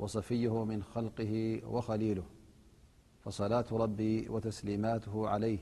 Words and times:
وصفيه 0.00 0.64
من 0.64 0.82
خلقه 0.82 1.32
وخليله 1.74 2.22
فصلاة 3.24 3.64
ربي 3.72 4.28
وتسليماته 4.28 5.28
عليه 5.28 5.58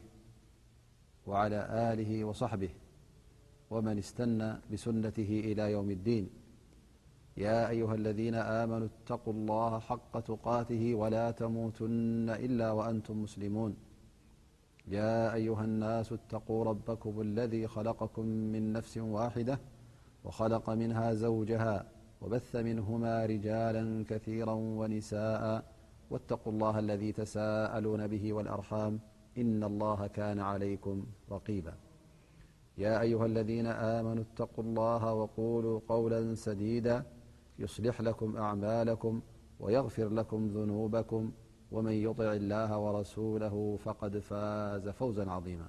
وعلى 1.27 1.61
له 1.99 2.25
وصحبه 2.25 2.69
ومن 3.71 3.99
استنى 3.99 4.51
بسنته 4.73 5.31
إلى 5.45 5.73
يوم 5.73 5.91
الدين 5.91 6.31
يا 7.37 7.69
أيها 7.69 7.95
الذين 7.95 8.35
آمنوا 8.35 8.89
اتقوا 9.03 9.33
الله 9.33 9.79
حق 9.79 10.21
تقاته 10.21 10.95
ولا 10.95 11.31
تموتن 11.31 12.31
إلا 12.47 12.69
وأنتم 12.73 13.23
مسلمون 13.23 13.77
يا 14.89 15.35
أيها 15.35 15.65
الناس 15.65 16.13
اتقوا 16.13 16.65
ربكم 16.65 17.21
الذي 17.21 17.67
خلقكم 17.67 18.27
من 18.27 18.73
نفس 18.73 18.97
واحدة 18.99 19.59
وخلق 20.25 20.71
منها 20.71 21.13
زوجها 21.15 21.87
وبث 22.23 22.57
منهما 22.57 23.27
رجالا 23.27 24.05
كثيرا 24.11 24.53
ونساءا 24.81 25.57
واتقوا 26.11 26.53
الله 26.53 26.79
الذي 26.79 27.13
تسالون 27.13 28.07
به 28.07 28.33
والأرحام 28.33 29.01
إن 29.39 29.65
الله 29.65 30.07
كان 30.07 30.41
عليكم 30.41 31.07
رقيبايا 31.31 31.73
أيهاالذين 33.01 33.67
آمنوا 33.67 34.23
اتقوا 34.29 34.65
الله 34.65 35.15
وقولوا 35.15 35.81
قولا 35.89 36.35
سديدا 36.35 37.03
يصلح 37.59 38.01
لكم 38.01 38.37
أعمالكم 38.37 39.21
ويغفر 39.61 40.09
لكم 40.09 40.47
ذنوبكم 40.49 41.31
ومن 41.73 41.93
يطع 41.93 42.33
الله 42.33 42.79
ورسوله 42.79 43.77
فقد 43.85 44.19
فاز 44.19 44.89
فوزاعظيما 44.89 45.69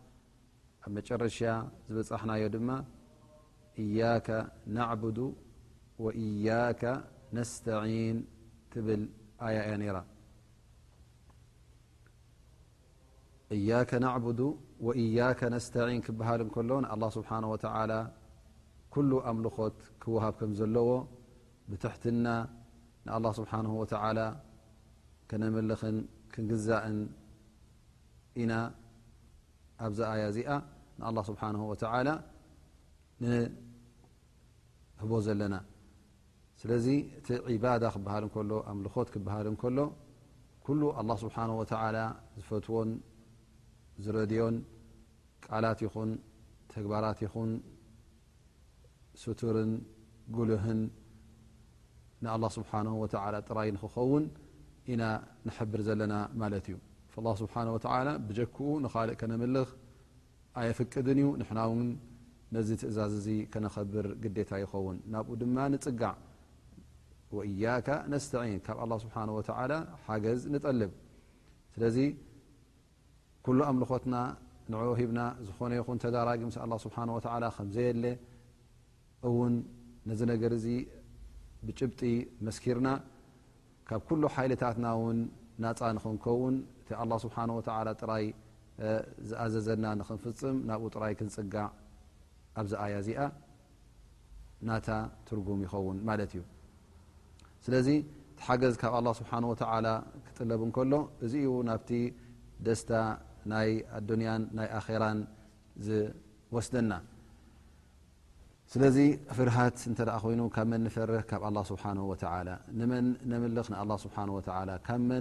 ኣብ 0.85 0.91
መጨረሻ 0.97 1.37
ዝበጻሕናዮ 1.93 2.43
ድማ 2.53 2.69
እያከ 3.81 4.27
ናዕቡ 4.75 5.03
ወእያ 6.03 6.49
ነስተን 7.37 8.17
ትብል 8.71 9.03
ኣያ 9.47 9.57
እያ 9.65 9.73
ነይራ 9.81 9.97
እያ 13.55 13.69
ናዕቡዱ 14.05 14.39
ወእያከ 14.87 15.39
ነስተን 15.55 16.01
ክበሃል 16.07 16.41
እንከሎ 16.47 16.71
ንኣ 16.85 16.91
ስብሓ 17.17 17.29
ወተላ 17.53 17.91
ኩሉ 18.93 19.11
ኣምልኾት 19.31 19.77
ክወሃብ 20.01 20.33
ከም 20.39 20.51
ዘለዎ 20.59 20.89
ብትሕትና 21.71 22.25
ንኣ 23.07 23.23
ስብሓ 23.41 23.53
ወተላ 23.81 24.19
ከነመልኽን 25.29 25.97
ክንግዛእን 26.33 26.99
ኢና 28.41 28.51
ኣብዚ 29.85 29.99
ኣያ 30.11 30.23
እዚኣ 30.31 30.49
ንኣላه 30.99 31.23
ስብሓነ 31.29 31.55
ወተዓላ 31.71 32.09
ንህቦ 33.23 35.11
ዘለና 35.27 35.55
ስለዚ 36.61 36.85
እቲ 37.19 37.27
ዒባዳ 37.55 37.83
ክብሃል 37.95 38.23
እንከሎ 38.27 38.51
ኣምልኾት 38.71 39.07
ክበሃል 39.13 39.45
እንከሎ 39.51 39.77
ኩሉ 40.65 40.81
ኣላه 40.99 41.15
ስብሓነه 41.23 41.55
ወተዓላ 41.61 41.97
ዝፈትዎን 42.39 42.89
ዝረድዮን 44.03 44.55
ቃላት 45.45 45.79
ይኹን 45.85 46.11
ተግባራት 46.73 47.19
ይኹን 47.25 47.51
ስቱርን 49.21 49.71
ጉልህን 50.35 50.81
ንኣه 52.23 52.51
ስብሓነ 52.57 52.87
ወተዓላ 53.03 53.35
ጥራይ 53.49 53.69
ንክኸውን 53.75 54.23
ኢና 54.91 55.01
ንሕብር 55.47 55.81
ዘለና 55.87 56.13
ማለት 56.41 56.65
እዩ 56.71 56.75
اله 57.19 57.33
ስብሓه 57.41 58.17
ብጀክኡ 58.27 58.57
ንኻልእ 58.85 59.15
ከነምልኽ 59.19 59.69
ኣየፍቅድን 60.59 61.17
እዩ 61.23 61.27
ንና 61.41 61.59
ውን 61.71 61.89
ነዚ 62.55 62.69
ትእዛዝ 62.81 63.13
እዚ 63.19 63.27
ከነከብር 63.53 64.05
ግዴታ 64.23 64.51
ይኸውን 64.63 64.97
ናብኡ 65.13 65.31
ድማ 65.41 65.55
ንፅጋዕ 65.75 66.13
ወእያ 67.37 67.65
ነስን 68.11 68.51
ካብ 68.65 68.77
ه 68.93 68.97
ስብሓ 69.03 69.15
ሓገዝ 70.05 70.41
ንጠልብ 70.53 70.91
ስለዚ 71.75 71.97
ኩሉ 73.45 73.59
ኣምልኾትና 73.71 74.15
ንع 74.71 74.81
ሂብና 74.99 75.19
ዝኾነ 75.47 75.71
ይኹን 75.79 75.97
ተዳራጊ 76.03 76.41
ه 76.47 76.49
ስብሓ 76.85 76.97
ከዘየለ 77.57 78.05
እውን 79.27 79.53
ነዚ 80.09 80.19
ነገር 80.33 80.51
እዚ 80.59 80.67
ብጭብጢ 81.65 82.01
መስኪርና 82.45 82.87
ካብ 83.87 84.01
ኩሉ 84.07 84.21
ሓይልታትና 84.35 84.87
ውን 85.01 85.17
ናፃ 85.63 85.79
ንክንከውን 85.97 86.55
ኣ 86.99 87.11
ስብሓ 87.25 87.35
ወ 87.57 87.61
ጥራይ 88.01 88.25
ዝኣዘዘና 89.29 89.85
ንክንፍፅም 89.99 90.55
ናብኡ 90.69 90.83
ጥራይ 90.95 91.13
ክንፅጋዕ 91.19 91.65
ኣብዚ 92.61 92.71
ኣያ 92.83 92.93
እዚኣ 93.03 93.19
ናታ 94.67 94.89
ትርጉም 95.27 95.59
ይኸውን 95.65 95.97
ማለት 96.07 96.31
እዩ 96.35 96.41
ስለዚ 97.65 97.87
ቲሓገዝ 98.39 98.75
ካብ 98.81 98.93
ኣ 98.99 99.13
ስብሓ 99.21 99.31
ወተ 99.51 99.61
ክጥለብ 100.27 100.61
ንከሎ 100.69 100.93
እዚ 101.27 101.33
እዩ 101.43 101.51
ናብቲ 101.69 101.89
ደስታ 102.67 102.91
ናይ 103.53 103.69
ንያን 104.21 104.41
ናይ 104.57 104.67
ኣራን 104.79 105.19
ዝወስደና 105.85 106.93
ስለዚ 108.71 108.97
ፍርሃት 109.37 109.77
እተ 109.91 109.99
ኣ 110.17 110.17
ኮይኑ 110.23 110.41
ካብ 110.55 110.67
መን 110.71 110.81
ንፈርህ 110.87 111.23
ካብ 111.29 111.41
ኣه 111.47 111.63
ስብሓ 111.71 111.83
ወላ 112.11 112.49
ንመን 112.79 113.07
ንምልኽ 113.31 113.67
ኣ 113.81 113.85
ስብሓ 114.05 114.17
ላ 114.69 114.75
ብ 114.89 115.15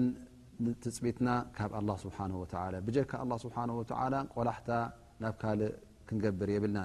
ፅቢትና 0.97 1.29
ካብ 1.57 1.71
ه 1.77 1.97
ስሓ 2.03 2.19
ብጀካ 2.87 3.13
ስሓ 3.43 3.57
ቆላሕታ 4.35 4.71
ናብ 5.23 5.35
ካልእ 5.43 5.73
ክንገብር 6.09 6.49
የብልና 6.55 6.79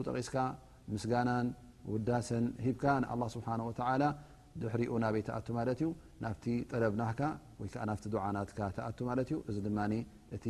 ይ 0.00 0.14
ሙዝ 0.90 1.06
ውዳሰን 1.94 2.44
ሂብካ 2.66 2.84
له 3.20 3.28
ስብሓه 3.32 4.02
ድሕሪኡ 4.62 4.92
ናበይ 5.02 5.22
ተኣ 5.26 5.36
ማለት 5.56 5.78
ዩ 5.84 5.88
ናብቲ 6.22 6.44
ጠለብ 6.70 6.92
ናካ 7.00 7.20
ወይዓ 7.60 7.74
ና 7.88 7.94
ዓናት 8.26 8.50
ተኣ 8.56 8.98
ማት 9.08 9.28
ዩ 9.32 9.36
እዚ 9.48 9.56
ድ 9.66 9.70
እቲ 10.36 10.44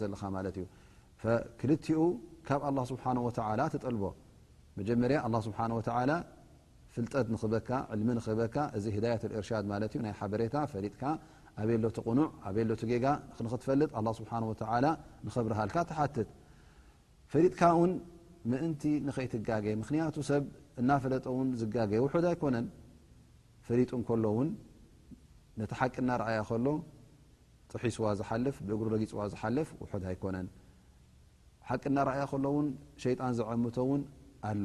ዘ 0.00 0.04
ኡ 0.10 0.14
ካብ 5.14 5.70
له 5.70 5.82
ጠል 5.88 6.10
ፍልጠት 6.94 7.26
ንኽበካ 7.32 7.70
ዕልሚ 7.92 8.08
ንኽህበካ 8.16 8.56
እዚ 8.76 8.84
ህዳያት 8.96 9.22
እርሻድ 9.38 9.64
ማለት 9.72 9.92
እዩ 9.96 10.00
ናይ 10.06 10.14
ሓበሬታ 10.18 10.56
ፈሪጥካ 10.72 11.02
ኣብሎቲ 11.62 11.96
ቕኑዕ 12.06 12.28
ኣብሎቲ 12.48 12.82
ጌጋ 12.90 13.06
ንክትፈልጥ 13.46 13.90
ኣ 13.98 14.00
ስብሓ 14.20 14.32
ወ 14.50 14.54
ንኸብርሃልካ 15.26 15.76
ተሓትት 15.90 16.28
ፈሪጥካ 17.32 17.62
ውን 17.80 17.92
ምእንቲ 18.50 18.82
ንኸይትጋገየ 19.06 19.74
ምክንያቱ 19.82 20.14
ሰብ 20.30 20.44
እናፈለጠ 20.80 21.24
ውን 21.36 21.48
ዝጋገየ 21.60 21.98
ውድ 22.04 22.26
ኣይኮነን 22.32 22.66
ፈሪጡ 23.66 23.90
ከሎ 24.08 24.24
ውን 24.38 24.48
ነቲ 25.60 25.70
ሓቂ 25.80 25.94
ናረኣያ 26.08 26.38
ከሎ 26.48 26.66
ጥሒስዋ 27.72 28.06
ዝሓልፍ 28.20 28.56
ብእግሩ 28.66 28.86
ረጊፅዋ 28.94 29.22
ዝሓልፍ 29.32 29.68
ውሑድ 29.82 30.04
ኣይኮነን 30.10 30.46
ሓቂ 31.68 31.84
ናርኣያ 31.96 32.22
ከሎ 32.32 32.44
ውን 32.56 32.68
ሸይጣን 33.04 33.34
ዘዓምተ 33.40 33.76
ውን 33.90 34.02
ኣሎ 34.50 34.64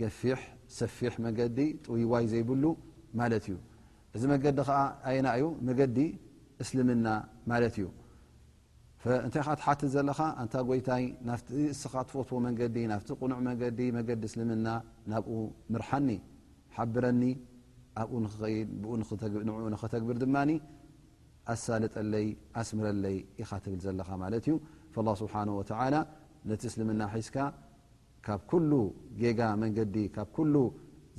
ገፊሕ 0.00 0.40
ሰፊሕ 0.78 1.12
መገዲ 1.26 1.58
ጥውይዋይ 1.84 2.24
ዘይብሉ 2.32 2.64
ማለት 3.20 3.44
እዩ 3.48 3.56
እዚ 4.16 4.22
መንገዲ 4.32 4.58
ከዓ 4.68 4.78
ኣይና 5.08 5.26
እዩ 5.38 5.46
መገዲ 5.68 5.98
እስልምና 6.62 7.06
ማለት 7.52 7.74
እዩ 7.78 7.86
እንታይ 9.26 9.42
ኻ 9.46 9.48
ትሓትት 9.60 9.90
ዘለኻ 9.94 10.20
እንታ 10.42 10.54
ጎይታይ 10.68 11.04
ናፍቲ 11.28 11.50
እስኻ 11.74 11.92
ትፈትዎ 12.08 12.38
መንገዲ 12.46 12.76
ናፍቲ 12.92 13.08
ቁኑዕ 13.20 13.38
መንዲ 13.46 13.80
መገዲ 13.98 14.22
እስልምና 14.30 14.68
ናብኡ 15.12 15.30
ምርሓኒ 15.74 16.08
ሓብረኒ 16.76 17.22
ብኡንኡ 18.82 19.08
ንኽተግብር 19.72 20.16
ድማ 20.24 20.36
ኣሳልጠለይ 21.52 22.26
ኣስምረለይ 22.60 23.16
ኢኻ 23.42 23.50
ትብል 23.64 23.80
ዘለኻ 23.86 24.08
ማለት 24.24 24.44
እዩ 24.50 24.54
ስብሓ 25.22 25.34
ነቲ 26.50 26.62
እስልምና 26.70 27.00
ሒዝካ 27.14 27.36
ካብ 28.26 28.40
كل 28.52 28.70
ጋ 29.38 29.40
መንዲ 29.62 29.96
ካብ 30.14 30.28
كل 30.38 30.54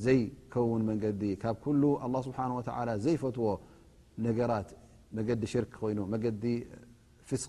ዘይከውን 0.05 0.81
መንዲ 0.89 1.23
ካብ 1.43 1.57
له 1.81 2.97
ዘፈትዎ 3.05 3.45
ራ 4.51 4.53
መዲ 5.17 5.41
ሽርክ 5.53 5.73
ይ 5.91 6.29
ዲ 6.43 6.45
ص 7.41 7.43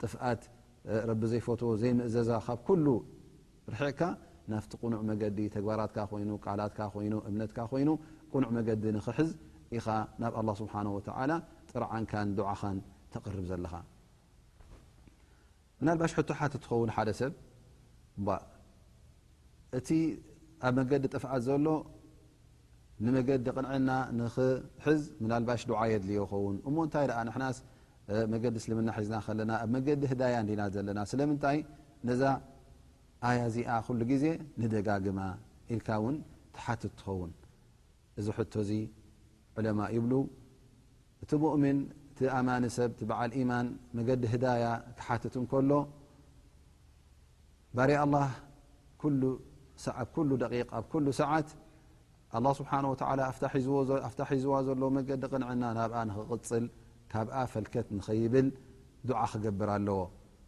ጥት 0.00 0.42
ዘፈትዎ 1.32 1.70
ዘእዘዛ 1.82 2.30
ብ 3.66 3.70
ርዕካ 3.82 4.00
ናፍቲ 4.50 4.72
ቁዕ 4.82 4.90
መዲ 5.10 5.38
ግባራ 5.54 5.80
ይ 5.88 6.30
ቃላ 6.46 6.62
ይ 6.94 7.04
እ 7.04 7.08
ይ 7.86 7.90
ቁዕ 8.32 8.44
መዲ 8.54 8.68
ክዝ 9.18 9.30
ኢ 9.76 9.78
ናብ 10.20 10.32
له 10.48 11.00
ጥዓ 11.06 12.46
ع 12.60 12.64
ተር 13.24 13.36
ዘኻ 17.20 17.34
እቲ 19.78 19.88
ኣብ 20.66 20.72
መገዲ 20.78 21.02
ጠፍኣት 21.14 21.40
ዘሎ 21.48 21.66
ንመገዲ 23.04 23.44
ቅንዐና 23.56 23.90
ንኽሕዝ 24.18 25.00
ምናልባሽ 25.22 25.60
ድዓ 25.68 25.80
የድል 25.92 26.10
ኸውን 26.32 26.56
እሞ 26.68 26.76
እንታይ 26.86 27.06
ኣ 27.18 27.20
ንሕና 27.28 27.44
መገዲ 28.32 28.54
ስልምና 28.64 28.88
ሒዝና 28.98 29.16
ከለና 29.26 29.52
ኣብ 29.64 29.68
መገዲ 29.76 30.02
ህዳያ 30.12 30.34
እንዲና 30.42 30.62
ዘለና 30.74 30.98
ስለምንታይ 31.12 31.58
ነዛ 32.08 32.22
ኣያእዚኣ 33.28 33.68
ኩሉ 33.86 34.00
ግዜ 34.12 34.24
ንደጋግማ 34.62 35.18
ኢልካ 35.72 35.88
እውን 36.00 36.16
ተሓትት 36.56 36.92
ትኸውን 37.00 37.32
እዚ 38.20 38.26
ሕቶ 38.38 38.52
እዚ 38.64 38.70
ዕለማ 39.58 39.80
ይብሉ 39.96 40.12
እቲ 41.22 41.30
ሙእምን 41.44 41.78
ቲ 42.18 42.28
ኣማኒ 42.38 42.64
ሰብ 42.76 42.90
ቲ 43.00 43.00
በዓል 43.12 43.30
ኢማን 43.40 43.66
መገዲ 43.98 44.22
ህዳያ 44.34 44.64
ክሓትት 45.00 45.34
እከሎ 45.44 45.72
ባር 47.76 47.90
ኣ 48.02 48.02
ብ 48.12 48.14
ኩ 49.00 50.24
ደ 50.30 50.42
ኣብ 50.78 50.86
ኩሉ 50.92 51.06
ሰዓት 51.20 51.48
ኣه 52.36 52.44
ስብሓ 52.58 52.72
ላ 53.18 53.24
ኣፍታ 53.30 53.44
ሒዝዋ 54.32 54.54
ዘለ 54.66 54.82
መንገዲ 54.96 55.22
ቅንዕና 55.32 55.62
ናብኣ 55.78 55.96
ንኽቅፅል 56.08 56.64
ካብኣ 57.12 57.34
ፈልከት 57.52 57.86
ንኸይብል 57.96 58.46
ዱዓ 59.08 59.20
ክገብር 59.32 59.68
ኣለዎ 59.76 60.00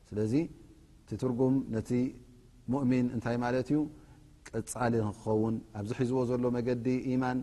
ስለዚ 0.08 0.32
እቲ 1.02 1.10
ትርጉም 1.22 1.54
ነቲ 1.74 1.90
ሙؤሚን 2.72 3.06
እንታይ 3.14 3.36
ማለት 3.44 3.68
ዩ 3.74 3.78
ቀፃሊ 4.48 4.92
ንክኸውን 5.08 5.54
ኣብዚ 5.78 5.90
ሒዝዎ 6.00 6.18
ዘሎ 6.30 6.44
መገዲ 6.56 6.86
ኢማን 7.12 7.38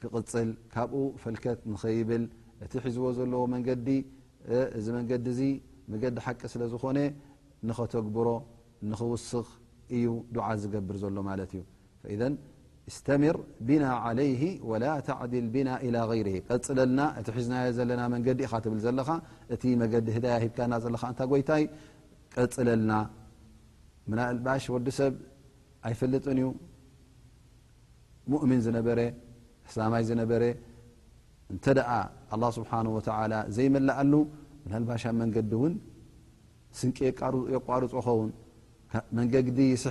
ክቅፅል 0.00 0.48
ካብኡ 0.74 1.02
ፈልከት 1.22 1.60
ንኸይብል 1.72 2.24
እቲ 2.64 2.72
ሒዝዎ 2.86 3.04
ዘለዎ 3.18 3.42
መንገዲ 3.54 3.88
እዚ 4.78 4.86
መንገዲ 4.98 5.26
እዚ 5.34 5.42
መገዲ 5.92 6.16
ሓቂ 6.26 6.40
ስለ 6.54 6.62
ዝኾነ 6.72 6.98
ንኸተግብሮ 7.68 8.26
ንክውስኽ 8.90 9.46
እዩ 9.96 10.06
ድዓ 10.34 10.46
ዝገብር 10.62 10.96
ዘሎ 11.02 11.16
ማለት 11.30 11.52
እዩ 12.12 12.20
እስተምር 12.90 13.36
ብና 13.68 13.84
ዓለይ 14.06 14.30
ወላ 14.70 14.84
ተዕድል 15.06 15.46
ብና 15.54 15.68
ላ 15.94 16.00
ይር 16.20 16.28
ቀፅለልና 16.48 17.00
እቲ 17.20 17.28
ሒዝናዮ 17.36 17.68
ዘለና 17.78 18.02
መንገዲ 18.14 18.40
ኢኻ 18.46 18.52
ትብል 18.64 18.80
ዘለኻ 18.86 19.08
እቲ 19.54 19.62
መገዲ 19.82 20.06
ህዳያ 20.16 20.34
ሂካና 20.42 20.72
ዘለካ 20.84 21.02
እንታ 21.12 21.20
ይታይ 21.40 21.64
ቀፅለልና 22.34 22.92
ምናልባሽ 24.10 24.64
ወዲ 24.74 24.86
ሰብ 24.98 25.14
ኣይፈልጥን 25.90 26.38
እዩ 26.42 26.48
እሚን 28.46 28.60
ዝነበረ 28.66 29.00
እስላማይ 29.68 30.02
ዝነበረ 30.10 30.42
እንተ 31.52 31.64
ደኣ 31.78 31.90
ኣ 32.34 32.50
ስብሓ 32.58 32.70
ተላ 33.06 33.34
ዘይመላኣሉ 33.56 34.14
ናልባሻ 34.72 35.02
መንገዲ 35.22 35.52
እውን 35.60 35.74
ስንቂ 36.78 36.96
የቋርፅ 37.56 37.92
ኸውን 38.06 38.30
መንዲ 39.16 39.58
ስ 39.82 39.86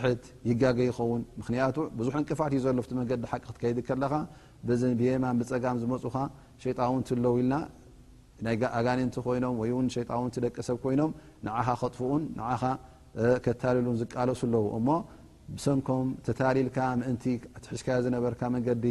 ይጋ 0.49 0.63
ይኸውን 0.87 1.21
ቱ 1.75 1.77
ብዙ 1.99 2.07
ቅፋት 2.29 2.51
እዩ 2.55 2.59
ዘሎ 2.65 2.73
መንዲ 2.99 3.11
ቂ 3.31 3.33
ከይድ 3.61 3.77
ለኻ 4.03 4.09
ብየማ 4.99 5.23
ፀጋም 5.51 5.75
ዝመፁ 5.81 6.03
ጣ 6.77 6.79
ው 7.33 7.35
ኢልና 7.41 7.53
ይ 8.55 8.61
ኣጋን 8.79 8.99
ይኖም 9.37 9.55
ጣ 10.09 10.13
ደቂ 10.45 10.55
ሰብ 10.67 10.77
ኮይኖም 10.83 11.11
ኻጥፍ 11.81 11.99
ታልሉ 13.63 13.87
ዝቃለሱ 14.03 14.41
ው 14.67 14.75
ሰምም 15.65 16.07
ታሪል 16.41 16.67
ሕሽዮ 17.71 17.95
ዝነበር 18.05 18.33
ዲ 18.85 18.87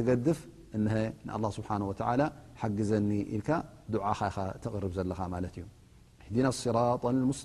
ከገፍ 0.00 0.38
ግዘ 2.78 2.90
ኢል 3.36 3.42
ተር 4.62 4.84
ዘኻ 4.96 5.10
ዩ 7.20 7.22
ስ 7.42 7.44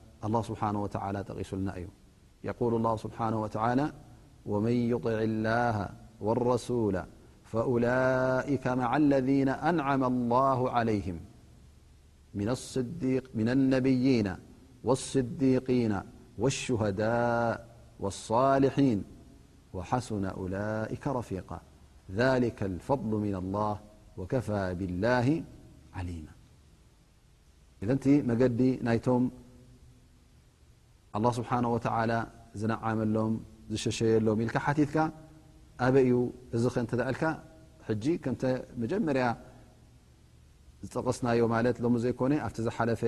الله 0.25 0.41
حانه 0.55 0.87
وعالىايقول 0.95 2.75
الله 2.75 2.95
سبحانه 2.95 3.47
تعالى 3.47 3.93
ومن 4.45 4.71
يطع 4.71 5.09
الله 5.11 5.89
والرسول 6.21 7.03
فأولئك 7.43 8.67
مع 8.67 8.97
الذين 8.97 9.49
أنعم 9.49 10.03
الله 10.03 10.59
عليهمصديقين 12.35 14.33
ولداء 16.69 17.67
الصالين 18.03 19.03
ون 19.73 19.83
لئك 20.53 21.07
رفيقاذلك 21.07 22.63
الفضل 22.71 23.11
من 23.25 23.35
الله 23.41 23.75
وكف 24.17 24.47
بله 24.81 25.27
ل 27.87 27.89
ه 31.15 31.33
ስብሓ 31.37 31.49
ዝነዓመሎም 32.61 33.33
ዝሸሸየሎም 33.73 34.39
ል 34.47 34.51
ካ 34.55 35.03
ኣበዩ 35.85 36.11
እዚ 36.55 36.63
ኸ 36.73 36.75
ል 37.01 38.51
መጀመር 38.81 39.17
ዝጠቀስናዮ 40.83 41.43
ዘይኮ 42.03 42.19
ኣ 42.47 42.49
ዝሓፈ 42.65 43.01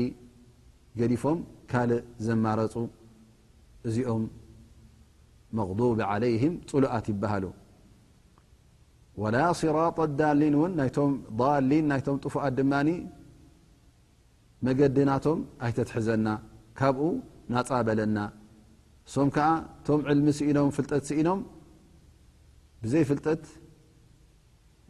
ገዲፎም 1.00 1.38
ካልእ 1.71 2.02
ዘማረፁ 2.26 2.75
እዚኦም 3.88 4.25
መغضብ 5.59 6.00
ዓለይህም 6.12 6.54
ፅሉኣት 6.71 7.06
ይበሃሉ 7.12 7.45
ወላ 9.23 9.37
ስራጣ 9.62 9.99
ዳሊን 10.21 10.54
እውን 10.59 10.73
ናይቶም 10.80 11.12
ባሊን 11.38 11.87
ናይቶም 11.92 12.16
ጥፉኣት 12.25 12.54
ድማ 12.59 12.73
መገዲናቶም 14.66 15.40
ኣይተትሕዘና 15.64 16.26
ካብኡ 16.78 17.06
ናፃበለና 17.52 18.18
ሶም 19.14 19.28
ከዓ 19.35 19.49
እቶም 19.80 20.00
ዕልሚ 20.12 20.28
ሲኢኖም 20.38 20.68
ፍልጠት 20.76 21.02
ሲኢኖም 21.09 21.40
ብዘይ 22.87 23.05
ፍልጠት 23.11 23.43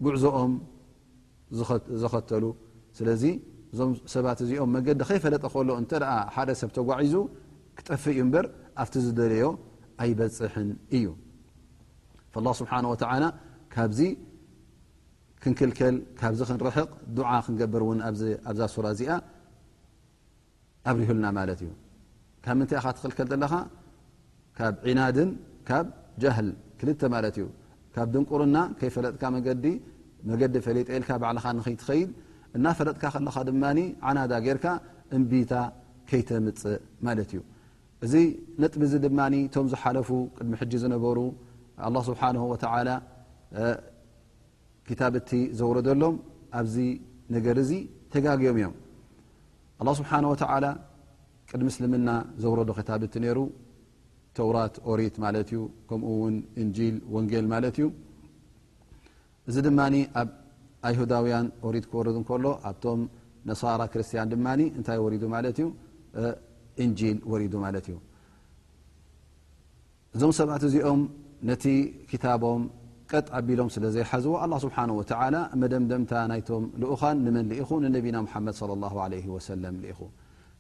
ጉዕዞኦም 0.05 0.53
ዘኸተሉ 2.03 2.45
ስለዚ 2.99 3.23
እዞም 3.73 3.91
ሰባት 4.15 4.39
እዚኦም 4.45 4.71
መገዲ 4.77 5.01
ከይፈለጠ 5.09 5.45
ከሎ 5.55 5.69
እንተ 5.83 5.93
ሓደ 6.35 6.51
ሰብ 6.61 6.71
ተጓዒዙ 6.77 7.15
ክጠፍ 7.79 8.03
እዩ 8.13 8.19
እምበር 8.27 8.45
ኣብቲ 8.83 8.95
ዝደለዮ 9.07 9.47
ኣይበፅሐን 10.03 10.69
እዩ 10.99 11.07
اه 12.39 12.49
ስብሓ 12.61 12.73
ወላ 12.93 13.25
ካብዚ 13.75 14.01
ክንክልከል 15.43 15.97
ካብዚ 16.21 16.41
ክንረሕቕ 16.49 16.91
ዱዓ 17.17 17.31
ክንገበር 17.47 17.83
እውን 17.87 17.99
ኣብዛ 18.49 18.61
ሱራ 18.75 18.87
እዚኣ 18.95 19.13
ኣብሪህልና 20.91 21.27
ማለት 21.39 21.61
እዩ 21.65 21.71
ካብ 22.45 22.57
ምንታይ 22.61 22.79
ኢኻ 22.81 22.89
ትክልከል 22.99 23.27
ዘለኻ 23.33 23.55
ካብ 24.59 24.75
ዒናድን 24.89 25.31
ካብ 25.71 25.87
ጃህል 26.25 26.51
ክልተ 26.83 27.01
ማለት 27.15 27.37
እዩ 27.41 27.47
ካብ 27.97 28.09
ድንቁርና 28.15 28.57
ከይፈለጥካ 28.79 29.23
መገዲ 29.35 29.65
መገዲ 30.31 30.55
ፈለጠልካ 30.67 31.09
ባዕልኻ 31.23 31.45
ንኽትኸይድ 31.59 32.11
እና 32.57 32.67
ፈለጥካ 32.79 33.03
ከለኻ 33.15 33.37
ድማ 33.49 33.63
ዓናዳ 34.09 34.33
ጌርካ 34.47 34.67
እምቢታ 35.17 35.53
ከይተምፅእ 36.11 36.75
ማለት 37.07 37.29
እዩ 37.35 37.41
እዚ 38.07 38.13
ነጥቢ 38.63 38.83
እዚ 38.89 38.95
ድማ 39.05 39.19
ቶም 39.55 39.67
ዝሓለፉ 39.75 40.09
ቅድሚ 40.37 40.53
ሕጂ 40.63 40.73
ዝነበሩ 40.85 41.19
ኣه 41.89 41.95
ስብሓ 42.09 42.23
ክታብቲ 44.89 45.31
ዘውረደሎም 45.59 46.17
ኣብዚ 46.59 46.77
ነገር 47.35 47.57
እዚ 47.63 47.71
ተጋግዮም 48.13 48.57
እዮም 48.59 48.75
ኣ 49.83 49.95
ስብሓ 50.01 50.11
ቅድሚ 51.51 51.65
ምስልምና 51.71 52.09
ዘውረዶ 52.43 52.71
ክታብቲ 52.79 53.13
ነይሩ 53.25 53.39
ተውራት 54.37 54.75
ኦሪት 54.93 55.15
ማለት 55.25 55.49
እዩ 55.53 55.61
ከምኡውን 55.91 56.35
እንጂል 56.63 56.97
ወንጌል 57.17 57.47
ማለት 57.55 57.77
እዩ 57.81 57.87
እዚ 59.51 59.57
ድማ 59.67 59.81
ኣብ 60.21 60.31
ኣይሁዳውያን 60.89 61.47
ሪት 61.75 61.85
ክወርድ 61.91 62.17
እንከሎ 62.21 62.45
ኣብቶም 62.71 63.01
ነሳራ 63.51 63.83
ክርስትያን 63.93 64.29
ድማ 64.33 64.47
እንታይ 64.79 64.99
ወሪዱ 65.05 65.23
ማለት 65.37 65.57
እዩ 65.61 65.67
እንጂል 66.85 67.19
ወሪዱ 67.33 67.55
ማለት 67.67 67.87
እዩ 67.91 67.97
እዞም 70.17 70.33
ሰብት 70.39 70.63
እዚኦም 70.69 71.01
ነቲ 71.49 71.65
ክታቦም 72.11 72.63
ቀጥ 73.13 73.27
ኣቢሎም 73.39 73.69
ስለ 73.75 73.85
ዘይሓዝዎ 73.97 74.33
ኣላ 74.45 74.53
ስብሓነ 74.65 74.91
ወተዓላ 75.01 75.37
መደምደምታ 75.63 76.13
ናይቶም 76.31 76.65
ልኡኻን 76.83 77.17
ንመን 77.27 77.45
ልኢኹ 77.51 77.69
ንነቢና 77.85 78.17
ሙሓመድ 78.27 78.55
صለ 78.61 78.71
ላه 78.85 78.95
ለ 79.13 79.21
ወሰለም 79.37 79.75
ልኢኹ 79.83 79.99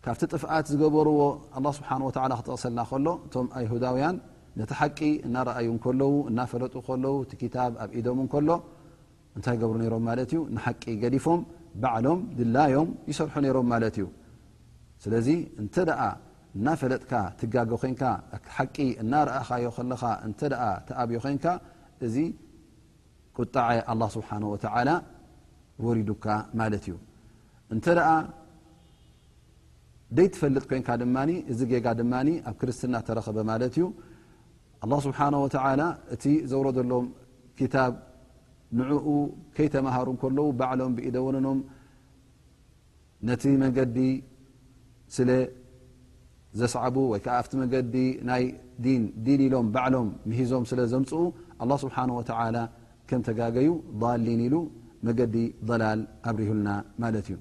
ካብቲ 0.08 0.22
ጥፍኣት 0.34 0.66
ዝገበርዎ 0.72 1.20
ኣه 1.58 1.60
ስብሓ 1.78 1.88
ወ 2.06 2.10
ክተቀሰልና 2.40 2.80
ከሎ 2.90 3.06
እቶም 3.26 3.46
ሁዳውያን 3.72 4.16
ነቲ 4.60 4.70
ሓቂ 4.80 4.98
እናረኣዩ 5.26 5.68
ከለው 5.84 6.12
እናፈለጡ 6.30 6.74
ከለው 6.88 7.14
ቲ 7.30 7.48
ታብ 7.54 7.72
ኣብ 7.84 7.90
ኢዶም 7.98 8.18
ከሎ 8.34 8.48
እንታይ 9.36 9.56
ገብሩ 9.62 9.80
ሮም 9.94 10.04
ማለት 10.08 10.30
ዩ 10.36 10.38
ንሓቂ 10.56 10.82
ገዲፎም 11.02 11.40
ባዓሎም 11.82 12.20
ድላዮም 12.38 12.88
ይሰርሑ 13.10 13.44
ይሮም 13.50 13.66
ማለት 13.72 13.96
እዩ 13.98 14.06
ስለዚ 15.06 15.28
እንተ 15.64 15.74
እናፈለጥካ 16.58 17.12
ትጋገ 17.42 17.70
ኮን 17.82 17.94
ቂ 18.76 18.76
እናረእኻዮ 19.02 19.66
ለ 19.90 19.92
ተኣብዮ 20.88 21.18
ኮንካ 21.26 21.44
እዚ 22.06 22.14
ቁጣዐ 23.40 23.68
ስብሓ 24.16 24.30
ወሪዱካ 25.86 26.26
ማት 26.58 26.74
እዩ 26.82 26.92
ደ 30.16 30.24
ፈልጥ 30.40 30.64
ይን 30.78 31.30
እዚ 31.52 31.60
ጋ 31.84 31.94
ድ 32.00 32.04
ኣብ 32.48 32.54
ክርስትና 32.60 32.96
ተረኸበ 33.06 33.38
ማ 33.50 33.56
ዩ 33.80 33.84
ስ 35.04 35.06
እ 36.32 36.34
ዘረሎም 36.50 37.06
ንኡ 38.78 38.94
ከይተሃሩ 39.56 40.08
ዉ 40.28 40.46
ሎም 40.80 40.92
ኢደወኖም 41.08 41.58
ነቲ 43.28 43.42
መንዲ 43.62 43.98
ስለ 45.16 45.30
ዘሰ 46.60 46.74
ወይዓ 47.12 47.26
ዲ 48.84 48.94
ን 49.06 49.38
ኢሎም 49.46 49.68
ሎም 49.94 50.08
ሂዞም 50.40 50.64
ስለ 50.70 50.80
ዘምፅኡ 50.94 51.22
ه 51.98 52.62
ስ 53.10 53.20
ተጋገዩ 53.28 53.68
ሊ 54.26 54.32
ሉ 54.54 54.56
መዲ 55.08 55.20
ላል 55.80 56.00
ኣብሪሁና 56.28 56.68
ዩ 57.32 57.36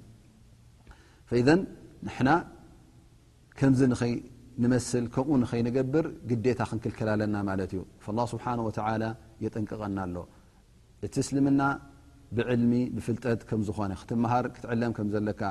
ከምዚ 3.59 3.81
ንኸይ 3.91 4.13
ንመስል 4.63 5.05
ከምኡ 5.13 5.35
ንኸይ 5.43 5.61
ንገብር 5.67 6.05
ግዴታ 6.29 6.59
ክንክልከላለና 6.69 7.35
ማለት 7.49 7.71
እዩ 7.75 7.81
ላ 8.17 8.25
ስብሓ 8.33 8.45
ወተላ 8.67 9.03
የጠንቀቐና 9.43 9.97
ኣሎ 10.07 10.17
እቲ 11.05 11.15
እስልምና 11.23 11.61
ብዕልሚ 12.37 12.73
ብፍልጠት 12.95 13.41
ከም 13.49 13.61
ዝኾነ 13.67 13.91
ክትመሃር 14.01 14.45
ክትዕለም 14.55 14.91
ከም 14.97 15.07
ዘለካ 15.13 15.41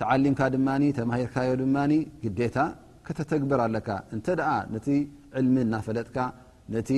ተዓሊምካ 0.00 0.40
ድማ 0.54 0.68
ተማሂርካዮ 0.98 1.50
ድማ 1.62 1.76
ግዴታ 2.24 2.56
ከተተግብር 3.06 3.60
ኣለካ 3.66 3.88
እንተ 4.14 4.26
ደኣ 4.40 4.50
ነቲ 4.74 4.86
ዕልሚ 5.38 5.56
እናፈለጥካ 5.66 6.16
ነቲ 6.74 6.90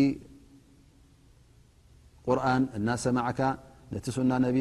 ቁርን 2.27 2.62
እናሰማዕካ 2.79 3.40
ነቲ 3.94 4.05
ሱና 4.16 4.33
ነቢ 4.46 4.57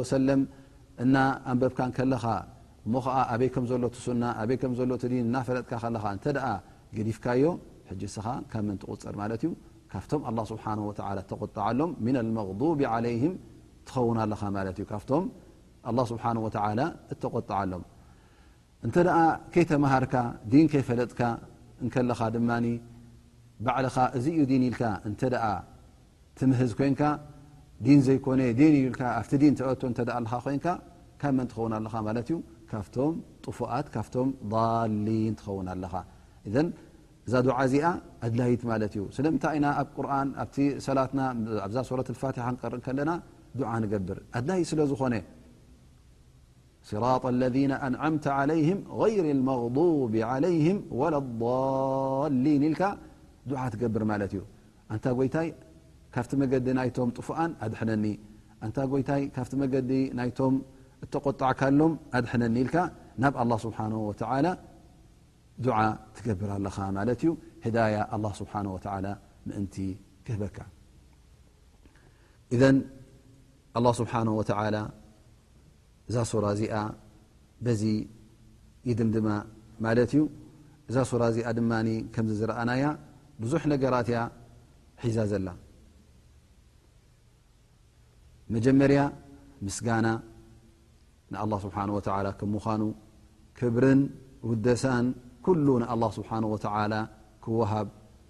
ወሰለም 0.00 0.42
እና 1.04 1.16
ኣንበብካ 1.52 1.78
ከለኻ 1.96 2.24
እሞ 2.86 2.94
ከዓ 3.04 3.14
ኣበይ 3.34 3.48
ከም 3.54 3.64
ዘሎ 3.70 3.84
ሱና 4.04 4.24
ኣበይ 4.40 4.56
ከም 4.62 4.72
ዘሎ 4.78 4.90
ን 5.10 5.14
እናፈለጥካ 5.26 5.72
ከለኻ 5.82 6.04
እተ 6.16 6.26
ገዲፍካዮ 6.96 7.44
ሕ 7.88 7.92
ስኻ 8.14 8.26
ካብ 8.50 8.62
መን 8.68 8.76
ትቁፅር 8.82 9.14
ማ 9.20 9.24
እዩ 9.38 9.46
ካፍቶም 9.92 10.20
ስብ 10.50 10.58
ተቆጣሎም 11.30 11.90
ትኸው 16.28 16.48
ኻ 16.54 16.62
ተቆጣዓሎም 17.24 17.82
እንተ 18.86 18.96
ከይተመሃርካ 19.52 20.14
ይፈለጥካ 20.82 21.20
ኻ 21.92 22.20
ድ 22.34 22.38
ባዕልኻ 23.66 23.96
እዚ 24.16 24.24
ዩ 24.40 24.42
ኢል 24.62 24.74
እ 26.42 26.46
ምህዝ 26.50 26.72
ኣ 26.80 26.86
ኣ 26.88 27.16
ኮ 28.26 28.32
ብመ 31.24 31.38
ትኸው 31.50 31.64
ኣለኻ 31.76 31.94
ማ 32.06 32.10
እዩ 32.22 32.30
ር 32.72 32.74
ዝ 37.32 37.34
ذ 37.46 37.48
غ 37.58 38.28
ታ 48.24 48.26
ዲ 59.68 59.70
ዲ 59.90 59.92
ተቆጣዕካሎም 61.14 61.92
ኣድሐነኒ 62.18 62.56
ኢልካ 62.62 62.76
ናብ 63.22 63.34
ه 63.40 63.58
ስብሓ 63.64 63.78
ዓ 65.76 65.78
ትገብር 66.16 66.50
ለኻ 66.64 66.76
ማለት 66.96 67.20
እዩ 67.24 67.30
ዳያ 67.76 67.96
ስ 68.38 68.42
ምእንቲ 69.48 69.74
ክህበካ 70.26 70.58
ስብ 73.98 74.12
እዛ 76.10 76.16
ሱራ 76.30 76.44
እዚኣ 76.56 76.74
በዚ 77.66 77.82
ይድምድማ 78.88 79.28
ማለት 79.84 80.10
እዩ 80.14 80.22
እዛ 80.90 80.96
ሱራ 81.10 81.22
እዚኣ 81.32 81.48
ድማ 81.58 81.72
ከምዚ 82.14 82.34
ዝረኣናያ 82.40 82.84
ብዙሕ 83.42 83.62
ነገራትያ 83.72 84.18
ሒዛ 85.04 85.18
ዘላ 85.32 85.48
መጀመርያ 88.54 89.00
ምስጋና 89.66 90.06
ምኑክብርን 91.34 94.00
ውሳን 94.48 95.06
ሉ 95.66 95.68
ንኣ 95.82 95.86
ስብሓ 96.16 96.30
ላ 96.92 96.94
ክወሃብ 97.44 97.86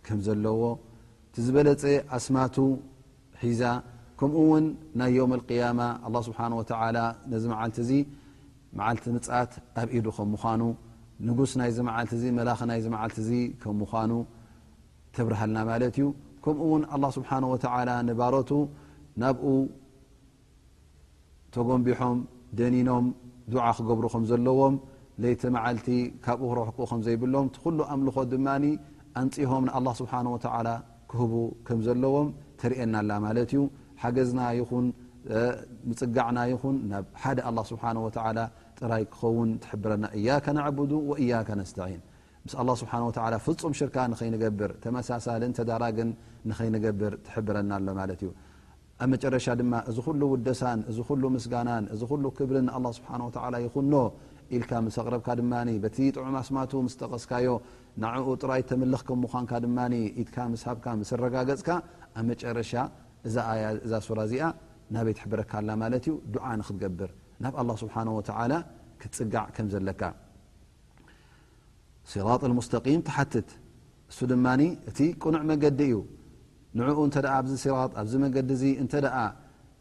ከም 0.07 0.19
ዘለዎ 0.27 0.63
ቲ 1.35 1.37
ዝበለፀ 1.45 1.83
ኣስማቱ 2.17 2.57
ሒዛ 3.43 3.63
ከምኡ 4.19 4.37
ውን 4.51 4.65
ናይ 5.01 5.11
ዮም 5.17 5.31
قያማ 5.51 5.81
ኣ 6.07 6.09
ስብሓ 6.29 6.39
ወላ 6.61 6.99
ነዚ 7.33 7.43
መዓልቲ 7.53 7.77
እዚ 7.85 7.93
መዓልቲ 8.79 9.05
ምፃት 9.17 9.51
ኣብ 9.81 9.89
ኢሉ 9.97 10.07
ከምምኳኑ 10.17 10.63
ንጉስ 11.29 11.51
ናይዚ 11.61 11.77
መዓል 11.89 12.07
እ 12.31 12.33
መላኽ 12.39 12.59
ናይዚ 12.71 12.85
መዓልቲ 12.95 13.17
እዚ 13.25 13.31
ከም 13.63 13.75
ምኳኑ 13.83 14.13
ተብርሃልና 15.17 15.57
ማለት 15.71 15.95
እዩ 15.99 16.05
ከምኡእውን 16.47 16.83
ስብሓ 17.19 17.31
ወላ 17.55 17.91
ንባሮቱ 18.09 18.51
ናብኡ 19.23 19.43
ተጎንቢሖም 21.57 22.17
ደኒኖም 22.61 23.07
ድዓ 23.53 23.64
ክገብሩ 23.79 24.05
ከም 24.12 24.25
ዘለዎም 24.31 24.75
ለይቲ 25.23 25.42
መዓልቲ 25.57 25.88
ካብ 26.25 26.40
ኡሮሕቁ 26.49 26.79
ከም 26.90 27.01
ዘይብሎም 27.07 27.47
ኩሉ 27.62 27.79
ኣምልኾ 27.95 28.16
ድማ 28.33 28.49
ኣንፅሆም 29.21 29.64
ንኣه 29.69 29.92
ስብሓ 30.01 30.12
ክህቡ 31.11 31.33
ከም 31.66 31.81
ዘለዎም 31.87 32.29
ተርእናላ 32.61 33.11
ማለት 33.27 33.51
እዩ 33.55 33.61
ሓገዝና 34.03 34.40
ይኹን 34.59 34.87
ምፅጋዕና 35.90 36.38
ይኹን 36.53 36.77
ናብ 36.90 37.05
ሓደ 37.23 37.38
ه 37.47 37.57
ስብሓ 37.71 37.83
ጥራይ 38.81 39.05
ክኸውን 39.12 39.51
ትሕብረና 39.64 40.05
እያከ 40.19 40.47
ናዕብዱ 40.57 40.92
ወእያከ 41.11 41.49
ነስተዒን 41.61 42.03
ምስ 42.45 42.55
ኣه 42.62 42.75
ስብሓ 42.83 42.92
ፍፁም 43.47 43.73
ሽርካ 43.79 43.97
ንኸይንገብር 44.12 44.73
ተመሳሳሊ 44.85 45.42
ንተዳራግን 45.53 46.11
ንኸይንገብር 46.51 47.12
ትሕብረና 47.27 47.71
ሎ 47.87 47.95
ማለት 48.01 48.21
እዩ 48.25 48.31
ኣብ 49.05 49.09
መጨረሻ 49.13 49.47
ድማ 49.61 49.73
እዚ 49.91 49.97
ኩሉ 50.05 50.21
ውደሳን 50.33 50.81
እዚ 50.91 50.99
ኩሉ 51.09 51.23
ምስጋናን 51.35 51.85
እዚ 51.95 52.01
ኩሉ 52.11 52.25
ክብርን 52.39 52.69
ኣ 52.77 52.79
ስብሓ 52.99 53.11
ላ 53.55 53.57
ይኹኖ 53.65 53.93
ኢልካ 54.57 54.71
ምስ 54.87 54.97
ቅረብካ 55.07 55.29
ድማ 55.41 55.53
በቲ 55.85 55.97
ጥዑም 56.15 56.37
ኣስማቱ 56.41 56.73
ምስ 56.87 56.95
ጠቀስካዮ 57.01 57.49
ናዕኡ 58.03 58.27
ጥራይ 58.43 58.63
ተመልኽ 58.71 59.03
ከምዃንካ 59.09 59.53
ድማ 59.65 59.79
ኢትካ 60.23 60.37
ምስ 60.53 60.63
ሃብካ 60.69 60.87
ምስ 61.01 61.11
ረጋገፅካ 61.25 61.71
ኣብ 62.19 62.25
መጨረሻ 62.31 62.73
እዛ 63.29 63.93
ሱራ 64.09 64.19
እዚኣ 64.29 64.43
ናበይትሕብረካ 64.95 65.53
ላ 65.69 65.79
ማለት 65.83 66.05
እዩ 66.09 66.15
ድዓ 66.35 66.45
ንክትገብር 66.61 67.11
ናብ 67.45 67.55
ኣ 67.63 67.65
ስብሓ 67.85 67.97
ላ 68.53 68.63
ክትፅጋዕ 69.03 69.47
ከም 69.57 69.67
ዘለካ 69.75 70.03
ስራጣ 72.13 72.43
ስም 72.69 73.01
ተሓትት 73.09 73.49
እሱ 74.11 74.19
ድማ 74.33 74.47
እቲ 74.91 74.99
ቅኑዕ 75.23 75.43
መገዲ 75.51 75.81
እዩ 75.89 75.97
ንዕኡ 76.79 76.99
እተ 77.09 77.17
ኣብዚ 77.35 77.53
ሲራ 77.62 77.75
ኣብዚ 78.01 78.12
መገዲ 78.25 78.49
እዚ 78.57 78.65
እተ 78.85 78.93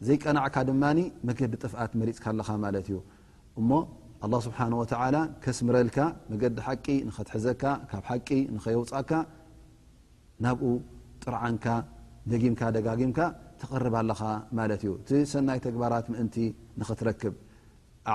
ዘይቀናዕካ 0.07 0.55
ድማ 0.69 0.83
መገዲ 1.27 1.51
ጥፍኣት 1.63 1.91
መሊፅካ 1.99 2.23
ኣለኻ 2.33 2.49
ማለት 2.63 2.87
እዩ 2.89 2.97
እሞ 3.59 3.69
ኣه 4.25 4.37
ስብሓ 4.47 4.59
ከስምረልካ 5.43 5.97
መገዲ 6.31 6.55
ሓቂ 6.67 6.85
ንኸትሕዘካ 7.07 7.63
ካብ 7.89 8.03
ሓቂ 8.09 8.29
ንኸየውፃካ 8.55 9.11
ናብኡ 10.45 10.63
ጥርዓንካ 11.23 11.65
ደጊምካ 12.31 12.61
ደጋጊምካ 12.77 13.19
ተቀርብ 13.61 13.95
ኣለኻ 14.01 14.21
ማለት 14.57 14.81
እዩ 14.85 14.91
እቲ 15.01 15.09
ሰናይ 15.31 15.59
ተግባራት 15.65 16.05
ምእንቲ 16.13 16.35
ንኽትረክብ 16.79 17.35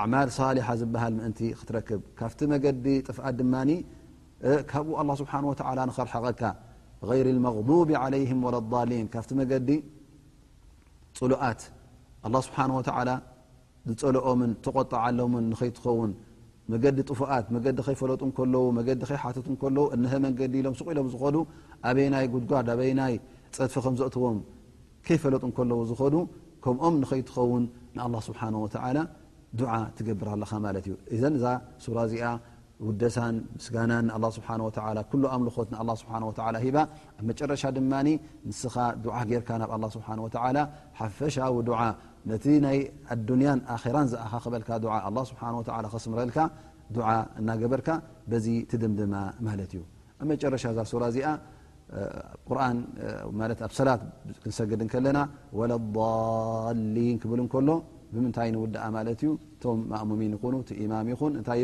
ኣማል 0.01 0.29
ሳሊሓ 0.39 0.67
ዝብሃል 0.81 1.13
ምእንቲ 1.19 1.39
ክትረክብ 1.59 2.01
ካብቲ 2.19 2.39
መገዲ 2.55 2.85
ጥፍኣት 3.09 3.35
ድማ 3.41 3.53
ካብኡ 4.71 4.97
ስብሓ 5.21 5.33
ንኸርሐቀካ 5.91 6.43
ይሪ 7.19 7.27
መغ 7.45 7.55
ም 8.39 8.43
ወ 8.47 8.81
ሊን 8.89 9.05
ካብቲ 9.13 9.29
መገዲ 9.41 9.69
ፅሉኣት 11.19 11.61
ኣ 12.25 12.27
ስብሓ 12.47 12.59
ዝፀልኦምን 13.93 14.51
ተቆጣዓሎምን 14.65 15.45
ንኸይትኸውን 15.51 16.11
መገዲ 16.71 16.97
ጡፉኣት 17.09 17.45
መገዲ 17.55 17.77
ከይፈለጡ 17.87 18.21
ከለዉ 18.37 18.65
መገዲ 18.77 18.99
ከይሓትት 19.09 19.45
ከለዉ 19.61 19.83
እነሀ 19.95 20.11
መንገዲ 20.25 20.53
ኢሎም 20.61 20.75
ስቕ 20.79 20.87
ኢሎም 20.93 21.07
ዝኸዱ 21.13 21.35
ኣበይ 21.89 22.07
ናይ 22.13 22.25
ጉድጓድ 22.33 22.67
ኣበይ 22.73 22.91
ናይ 22.99 23.13
ፀድፊ 23.57 23.73
ከም 23.85 23.95
ዘእትዎም 23.99 24.37
ከይፈለጡ 25.05 25.43
ከለዉ 25.57 25.79
ዝኸዱ 25.91 26.15
ከምኦም 26.63 26.93
ንኸይትኸውን 27.03 27.63
ንኣه 27.97 28.21
ስብሓ 28.27 28.41
ላ 28.97 28.99
ድዓ 29.59 29.71
ትገብር 29.97 30.27
ኣለኻ 30.35 30.51
ማለት 30.65 30.83
እዩ 30.87 30.93
እዘ 31.15 31.23
እዛ 31.39 31.45
ሱራ 31.85 31.97
እዚኣ 32.09 32.25
ኣምልኾት 32.87 33.59
ሂ 36.63 37.37
ረሻ 37.51 37.63
ድ 37.77 37.79
ንስኻ 38.49 38.75
ር 39.59 39.77
ብ 39.77 40.65
ሓፈሻዊ 40.99 41.55
ነቲ 42.31 42.45
ይ 42.75 42.79
ኣያን 43.11 43.59
ራ 44.65 45.07
በ 45.27 46.17
ምረ 46.17 46.39
እናበርካ 47.41 47.89
ዚ 48.45 48.47
ድድማ 48.81 49.13
ማ 49.45 49.49
ዩ 49.75 49.81
መረሻ 50.29 50.63
ዛ 50.77 50.81
እዚኣ 51.09 51.29
ሰ 53.77 53.85
ክሰግድ 54.43 54.81
ና 55.17 55.21
ሊን 56.95 57.17
ብልሎ 57.31 57.69
ብምንታይ 58.13 58.49
ው 58.61 58.65
ዩ 59.25 59.31
ቶ 59.61 59.63
ይ 61.59 61.63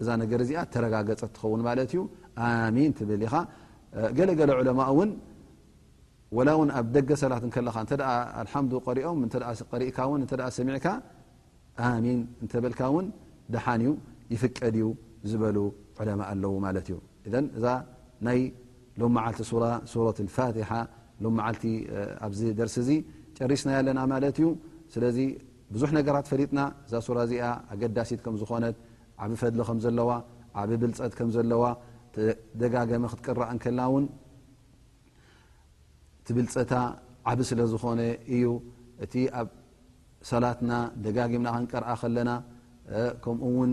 እዛ 0.00 0.08
ነገር 0.22 0.40
እዚኣ 0.44 0.60
ተረጋገፀ 0.72 1.20
ትኸውን 1.36 1.60
ማለ 1.66 1.78
ዩ 1.98 2.02
ን 2.74 2.78
ብል 3.08 3.22
ኻ 3.34 3.40
ገለገለ 4.18 4.68
ማ 4.80 4.84
ላ 6.46 6.50
ው 6.58 6.62
ኣብ 6.78 6.86
ደገ 6.96 7.10
ሰላትለኻ 7.22 7.76
ሪኦም 8.98 9.20
እ 10.26 10.26
ሰሚካ 10.58 10.86
ን 12.04 12.48
እብልካ 12.60 12.80
ን 13.04 13.06
ድሓንዩ 13.54 13.88
ይፍቀድ 14.34 14.74
ዩ 14.82 14.86
ዝበሉ 15.30 15.58
ለማ 16.08 16.20
ኣለዉ 16.32 16.54
ማለት 16.64 16.86
እዩ 16.90 16.96
እዛ 17.58 17.66
ናይ 18.26 18.40
ሎ 19.00 19.08
መዓልቲ 19.16 19.40
ት 20.16 20.28
ፋትሓ 20.36 20.70
ሎ 21.24 21.26
መዓልቲ 21.38 21.64
ኣብዚ 22.26 22.40
ደርሲ 22.58 22.76
ዚ 22.88 22.90
ጨሪስና 23.38 23.70
ለና 23.86 24.00
ማለት 24.12 24.36
እዩ 24.40 24.48
ስለዚ 24.94 25.18
ብዙሕ 25.74 25.90
ነገራት 25.98 26.26
ፈሊጥና 26.32 26.60
እዛ 26.86 26.92
ሱራ 27.06 27.18
እዚኣ 27.26 27.44
ኣገዳሲት 27.74 28.20
ከም 28.24 28.34
ዝኾነት 28.42 28.76
ዓብ 29.24 29.32
ፈድሊ 29.40 29.60
ከም 29.68 29.78
ዘለዋ 29.84 30.10
ዓብ 30.62 30.70
ብልፀት 30.82 31.12
ከም 31.18 31.28
ዘለዋ 31.36 31.62
ተደጋገመ 32.14 33.04
ክትቀራእ 33.12 33.50
ንከላ 33.56 33.80
ውን 33.92 34.04
ቲ 36.26 36.28
ብልፀታ 36.36 36.72
ዓብ 37.30 37.38
ስለ 37.50 37.60
ዝኾነ 37.72 38.00
እዩ 38.36 38.46
እቲ 39.04 39.14
ኣብ 39.40 39.48
ሰላትና 40.30 40.70
ደጋጊምና 41.04 41.48
ክንቀርአ 41.56 41.88
ከለና 42.02 42.30
ከምኡ 43.24 43.44
እውን 43.50 43.72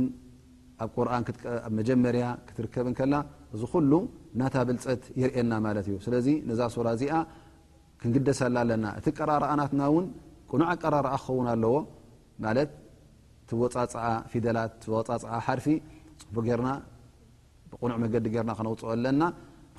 ኣብንኣብ 0.83 1.71
መጀመርያ 1.79 2.25
ክትርከብ 2.47 2.85
ንከና 2.91 3.15
እዚ 3.55 3.61
ኩሉ 3.73 3.91
ናታ 4.39 4.55
ብልፀት 4.69 5.03
የርእየና 5.21 5.53
ማለት 5.65 5.85
እዩ 5.89 5.95
ስለዚ 6.05 6.27
ነዛ 6.49 6.59
ሱራ 6.75 6.87
እዚኣ 6.97 7.15
ክንግደሳላ 8.01 8.55
ኣለና 8.65 8.85
እቲ 8.99 9.07
ቀራርኣናትና 9.19 9.81
ውን 9.95 10.07
ቁኑዓ 10.51 10.69
ቀራርኣ 10.83 11.13
ክኸውን 11.23 11.47
ኣለዎ 11.53 11.75
ማት 12.45 12.69
ወፃ 13.61 13.75
ፊ 14.31 14.41
ርፊ 15.59 15.65
ፅቡ 16.35 16.47
ና 16.67 16.69
ብቁኑዕ 17.71 17.97
መገዲ 18.03 18.25
ርና 18.41 18.51
ክነውፅኦ 18.57 18.89
ኣለና 18.95 19.21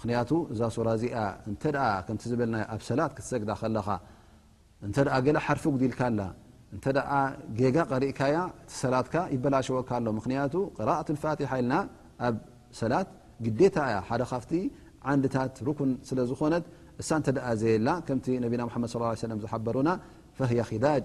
ምቱ 0.05 0.31
እዛ 0.53 0.61
ስራ 0.77 0.87
እዚኣ 0.99 1.17
ዝበና 2.31 2.55
ኣብ 2.75 2.81
ሰላ 2.89 3.01
ክሰግዳ 3.17 3.51
ለኻ 3.75 3.89
እ 5.19 5.43
ሓርፊ 5.47 5.65
ጉዲ 5.75 5.83
ልካ 5.93 6.01
እ 6.77 6.79
ገጋ 7.59 7.77
ቀሪእካያ 7.91 8.37
ሰላት 8.83 9.07
ይበላሸወካ 9.35 9.91
ኣሎ 10.01 10.07
ምቱ 10.19 10.55
ቅءት 10.79 11.09
ፋሓ 11.23 11.41
ኢልና 11.61 11.75
ኣብ 12.29 12.37
ሰላት 12.81 13.09
ግታ 13.61 13.77
ያ 13.95 13.99
ደ 14.23 14.25
ካፍ 14.33 14.45
ዓንታት 15.11 15.57
ኩን 15.79 15.91
ስለ 16.09 16.19
ዝኾነ 16.31 16.55
እሳ 17.03 17.11
እ 17.31 17.33
ዘየ 17.61 17.75
ላ 17.87 17.91
ከም 18.07 18.19
ነቢና 18.45 18.61
መድ 18.85 18.91
ص 18.95 19.41
ዝሓበሩና 19.45 19.89
ፈያ 20.39 20.61
ኺዳጅ 20.71 21.05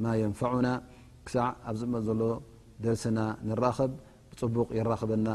ما 0.00 0.12
ينفعن 0.16 0.64
كسع 1.26 1.46
أ 1.70 1.72
زم 1.78 1.92
ل 2.20 2.22
درسن 2.84 3.18
نرخب 3.48 3.92
ፅبق 4.38 4.68
يرخبن 4.80 5.28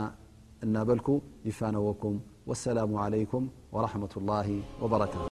نبلك 0.75 1.07
يفنوكم 1.49 2.13
والسلام 2.47 2.91
عليكم 3.05 3.41
ورحمة 3.75 4.13
الله 4.17 4.47
وبرك 4.81 5.30